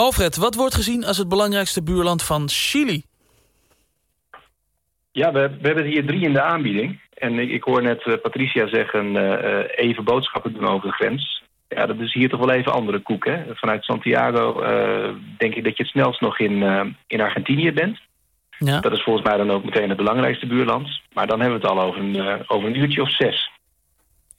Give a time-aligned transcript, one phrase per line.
[0.00, 3.02] Alfred, wat wordt gezien als het belangrijkste buurland van Chili?
[5.12, 7.00] Ja, we, we hebben hier drie in de aanbieding.
[7.14, 11.42] En ik, ik hoor net uh, Patricia zeggen uh, even boodschappen doen over de grens.
[11.68, 13.42] Ja, dat is hier toch wel even andere koek, hè?
[13.54, 16.62] Vanuit Santiago uh, denk ik dat je het snelst nog in,
[17.06, 17.98] in Argentinië bent.
[18.58, 18.80] Ja.
[18.80, 21.00] Dat is volgens mij dan ook meteen het belangrijkste buurland.
[21.12, 23.50] Maar dan hebben we het al over een, over een uurtje of zes.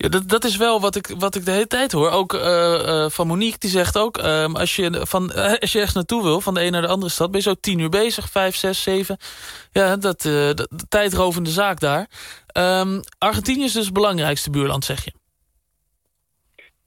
[0.02, 2.10] Ja, dat, dat is wel wat ik, wat ik de hele tijd hoor.
[2.10, 4.18] Ook uh, uh, van Monique, die zegt ook...
[4.18, 7.12] Um, als, je van, als je ergens naartoe wil, van de een naar de andere
[7.12, 7.32] stad...
[7.32, 9.18] ben je zo tien uur bezig, vijf, zes, zeven.
[9.72, 12.09] Ja, dat, dat de tijdrovende zaak daar.
[12.54, 15.20] Um, Argentinië is dus het belangrijkste buurland, zeg je.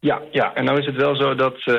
[0.04, 1.74] Ja, ja, en nou is het wel zo dat uh,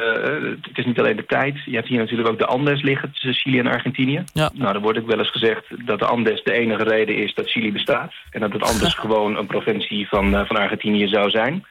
[0.62, 1.64] het is niet alleen de tijd.
[1.66, 4.24] Je hebt hier natuurlijk ook de Andes liggen tussen Chili en Argentinië.
[4.34, 4.52] Ja.
[4.54, 7.50] Nou, er wordt ook wel eens gezegd dat de Andes de enige reden is dat
[7.50, 8.14] Chili bestaat.
[8.30, 11.66] En dat het Andes gewoon een provincie van, uh, van Argentinië zou zijn.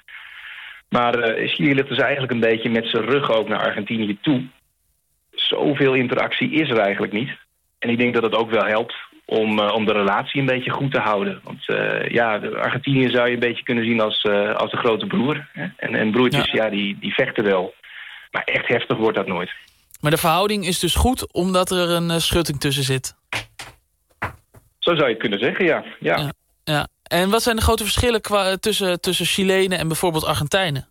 [0.88, 4.42] Maar uh, Chili ligt dus eigenlijk een beetje met zijn rug ook naar Argentinië toe.
[5.30, 7.30] Zoveel interactie is er eigenlijk niet.
[7.78, 8.94] En ik denk dat het ook wel helpt
[9.24, 11.40] om, uh, om de relatie een beetje goed te houden.
[11.42, 14.76] Want uh, ja, de Argentinië zou je een beetje kunnen zien als, uh, als de
[14.76, 15.48] grote broer.
[15.52, 15.66] Hè?
[15.76, 16.64] En, en broertjes, ja.
[16.64, 17.74] ja, die, die vechten wel.
[18.30, 19.52] Maar echt heftig wordt dat nooit.
[20.00, 23.14] Maar de verhouding is dus goed omdat er een schutting tussen zit?
[24.78, 25.84] Zo zou je het kunnen zeggen, ja.
[26.00, 26.16] ja.
[26.16, 26.32] ja,
[26.64, 26.88] ja.
[27.02, 30.88] En wat zijn de grote verschillen qua, tussen, tussen Chilenen en bijvoorbeeld Argentijnen?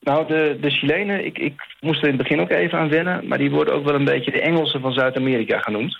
[0.00, 3.26] Nou, de, de Chilenen, ik, ik moest er in het begin ook even aan wennen...
[3.26, 5.98] maar die worden ook wel een beetje de Engelsen van Zuid-Amerika genoemd.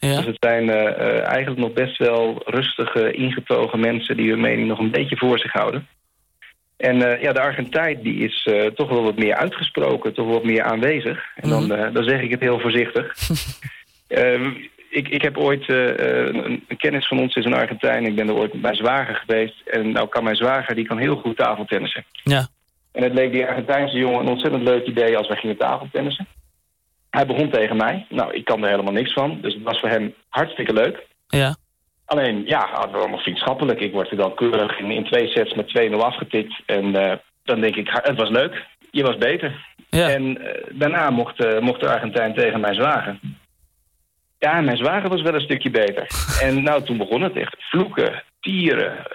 [0.00, 0.16] Ja.
[0.16, 4.16] Dus het zijn uh, uh, eigenlijk nog best wel rustige, ingetogen mensen...
[4.16, 5.86] die hun mening nog een beetje voor zich houden.
[6.76, 10.44] En uh, ja, de Argentijn die is toch wel wat meer uitgesproken, toch wel wat
[10.44, 11.24] meer aanwezig.
[11.36, 11.92] En dan, mm.
[11.92, 13.14] dan zeg ik het heel voorzichtig.
[14.90, 18.06] ik, ik heb ooit, een, een, kennis van ons is een Argentijn.
[18.06, 19.62] Ik ben er ooit bij zwager geweest.
[19.66, 22.04] En nou kan mijn zwager, die kan heel goed tafeltennissen.
[22.22, 22.48] Ja.
[22.92, 26.26] En het leek die Argentijnse jongen een ontzettend leuk idee als wij gingen tafeltennissen.
[27.10, 28.06] Hij begon tegen mij.
[28.08, 29.38] Nou, ik kan er helemaal niks van.
[29.40, 31.06] Dus het was voor hem hartstikke leuk.
[31.28, 31.56] Ja.
[32.04, 33.80] Alleen, ja, allemaal vriendschappelijk.
[33.80, 36.62] Ik word er dan keurig in, in twee sets met 2-0 afgetikt.
[36.66, 37.12] En uh,
[37.44, 38.66] dan denk ik, het was leuk.
[38.90, 39.66] Je was beter.
[39.90, 40.08] Ja.
[40.08, 43.20] En uh, daarna mocht, uh, mocht de Argentijn tegen mij zwagen.
[44.38, 46.06] Ja, mijn zwager was wel een stukje beter.
[46.46, 47.56] en nou, toen begon het echt.
[47.58, 49.06] Vloeken, tieren,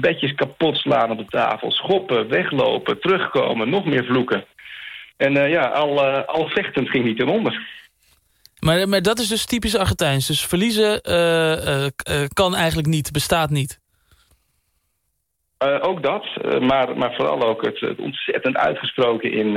[0.00, 1.70] bedjes kapot slaan op de tafel...
[1.70, 4.44] schoppen, weglopen, terugkomen, nog meer vloeken.
[5.20, 7.68] En uh, ja, al, uh, al vechtend ging hij ten onder.
[8.58, 10.26] Maar, maar dat is dus typisch Argentijns.
[10.26, 11.86] Dus verliezen uh,
[12.32, 13.80] kan eigenlijk niet, bestaat niet.
[15.80, 16.24] ook dat,
[16.60, 19.56] maar, maar vooral ook het, het ontzettend uitgesproken in,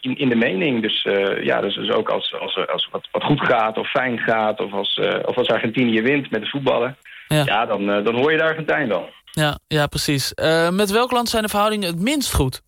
[0.00, 0.82] in, in, de mening.
[0.82, 1.02] Dus
[1.42, 4.60] ja, dus, dus ook als, als, als wat, wat goed gaat of fijn gaat...
[4.60, 6.96] of als, of als Argentinië wint met de voetballen...
[7.28, 9.10] Ja, ja dan, dan hoor je de Argentijn wel.
[9.32, 10.34] Ja, ja precies.
[10.70, 12.62] met welk land zijn de verhoudingen het minst goed?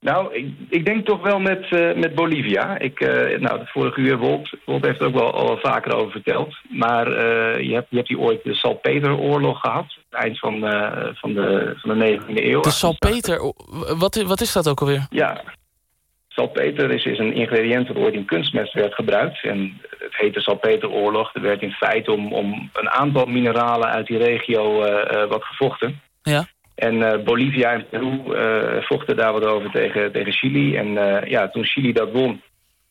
[0.00, 2.78] Nou, ik, ik, denk toch wel met, uh, met Bolivia.
[2.78, 6.10] Ik, uh, nou, de vorige uur, Wolt, Wolt heeft er ook wel al vaker over
[6.10, 6.56] verteld.
[6.68, 9.96] Maar uh, je, hebt, je hebt hier ooit de Salpeteroorlog gehad.
[10.10, 10.60] Het eind van,
[11.14, 12.60] van, de, van de 19e eeuw.
[12.60, 13.52] De Salpeter,
[13.98, 15.06] wat, wat is dat ook alweer?
[15.10, 15.42] Ja,
[16.28, 19.44] salpeter is, is een ingrediënt dat ooit in kunstmest werd gebruikt.
[19.44, 21.34] En het heet de Salpeteroorlog.
[21.34, 24.78] Er werd in feite om, om een aantal mineralen uit die regio
[25.28, 26.00] wat gevochten.
[26.22, 26.46] Ja.
[26.80, 30.76] En uh, Bolivia en Peru uh, vochten daar wat over tegen, tegen Chili.
[30.76, 32.42] En uh, ja, toen Chili dat won,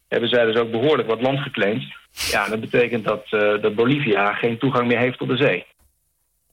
[0.07, 1.83] hebben zij dus ook behoorlijk wat land geclaimd.
[2.31, 3.29] Ja, dat betekent dat,
[3.61, 5.66] dat Bolivia geen toegang meer heeft tot de zee.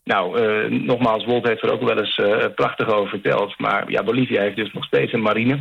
[0.05, 2.21] Nou, nogmaals, Wolt heeft er ook wel eens
[2.55, 3.59] prachtig over verteld.
[3.59, 5.59] Maar ja, Bolivia heeft dus nog steeds een marine.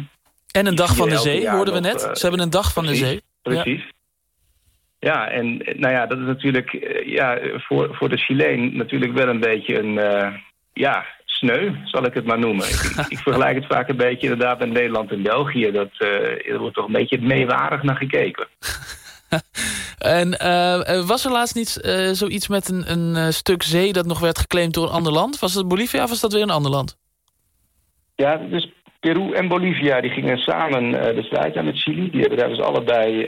[0.52, 2.02] En een dag van de zee, hoorden we net.
[2.02, 3.22] Ze hebben een dag van precies, de zee.
[3.42, 3.84] Precies.
[5.00, 5.14] Ja.
[5.14, 9.40] ja, en nou ja, dat is natuurlijk ja, voor, voor de Chileen natuurlijk wel een
[9.40, 10.00] beetje een...
[10.74, 11.06] ja,
[11.36, 12.66] sneu, zal ik het maar noemen.
[12.66, 15.72] ik, ik, vergelijk het vaak een beetje inderdaad met Nederland en België.
[15.72, 18.48] Dat, uh, er wordt toch een beetje meewarig naar gekeken.
[20.20, 24.20] en uh, was er laatst niet uh, zoiets met een, een stuk zee dat nog
[24.20, 25.40] werd geclaimd door een ander land?
[25.40, 26.98] Was het Bolivia of was dat weer een ander land?
[28.16, 32.10] Ja, dus Peru en Bolivia die gingen samen de strijd aan met Chili.
[32.10, 33.26] Die hebben daar dus allebei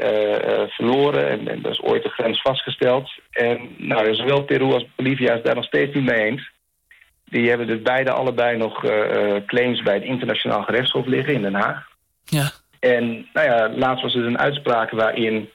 [0.67, 3.11] verloren en, en daar is ooit de grens vastgesteld.
[3.31, 6.51] En nou, zowel Peru als Bolivia is daar nog steeds niet mee eens.
[7.29, 11.53] Die hebben dus beide allebei nog uh, claims bij het internationaal gerechtshof liggen in Den
[11.53, 11.87] Haag.
[12.23, 12.51] Ja.
[12.79, 15.49] En nou ja, laatst was er dus een uitspraak waarin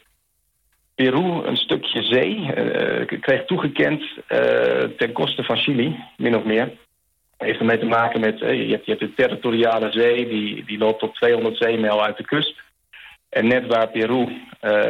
[0.94, 4.38] Peru een stukje zee uh, kreeg toegekend uh,
[4.96, 6.70] ten koste van Chili, min of meer.
[7.36, 10.98] Heeft ermee te maken met, je, hebt, je hebt de territoriale zee, die, die loopt
[10.98, 12.60] tot 200 zeemijl uit de kust.
[13.28, 14.28] En net waar Peru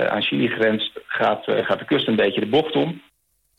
[0.09, 3.03] aan Chili grenst, gaat, gaat de kust een beetje de bocht om.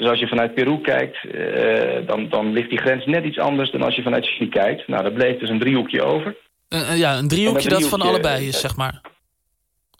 [0.03, 3.71] Dus als je vanuit Peru kijkt, uh, dan, dan ligt die grens net iets anders
[3.71, 4.87] dan als je vanuit Chili kijkt.
[4.87, 6.35] Nou, daar bleef dus een driehoekje over.
[6.69, 9.01] Uh, ja, een driehoekje, dat van allebei is, zeg maar.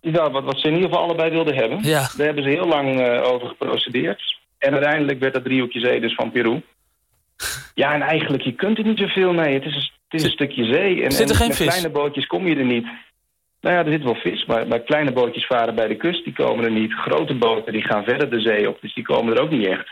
[0.01, 1.79] Ja, wat, wat ze in ieder geval allebei wilden hebben.
[1.83, 2.09] Ja.
[2.17, 4.37] Daar hebben ze heel lang uh, over geprocedeerd.
[4.57, 6.61] En uiteindelijk werd dat driehoekje zee dus van Peru.
[7.73, 9.53] Ja, en eigenlijk, je kunt er niet zoveel mee.
[9.53, 11.03] Het is, een, het is een stukje zee.
[11.03, 11.67] En, zit er geen met vis?
[11.67, 12.87] kleine bootjes kom je er niet.
[13.63, 16.33] Nou ja, er zit wel vis, maar, maar kleine bootjes varen bij de kust, die
[16.33, 16.93] komen er niet.
[16.93, 19.89] Grote boten, die gaan verder de zee op, dus die komen er ook niet echt.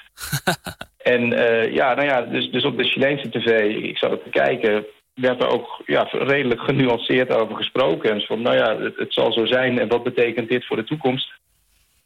[1.13, 4.29] en uh, ja, nou ja, dus, dus op de Chileense tv, ik zat het te
[4.29, 8.11] kijken, werd er ook ja, redelijk genuanceerd over gesproken.
[8.11, 10.83] En van, nou ja, het, het, zal zo zijn en wat betekent dit voor de
[10.83, 11.31] toekomst?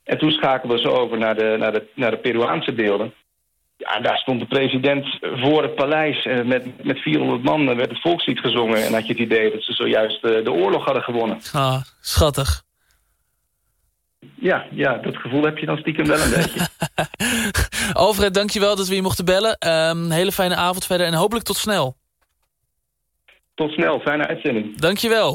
[0.03, 3.13] En toen schakelden we zo over naar de, naar de, naar de Peruaanse beelden.
[3.88, 6.26] Ja, daar stond de president voor het paleis.
[6.44, 8.86] Met, met 400 man werd het volkslied gezongen.
[8.86, 11.40] En had je het idee dat ze zojuist uh, de oorlog hadden gewonnen.
[11.54, 12.64] Ah, schattig.
[14.36, 16.68] Ja, ja, dat gevoel heb je dan stiekem wel een beetje.
[18.04, 19.58] Alfred, dankjewel dat we je mochten bellen.
[19.68, 21.96] Um, hele fijne avond verder en hopelijk tot snel.
[23.56, 24.78] Tot snel, fijne uitzending.
[24.78, 25.34] Dankjewel.